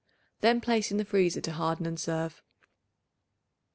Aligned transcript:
Then 0.39 0.61
place 0.61 0.89
in 0.89 0.97
the 0.97 1.05
freezer 1.05 1.41
to 1.41 1.51
harden 1.51 1.85
and 1.85 1.99
serve. 1.99 2.41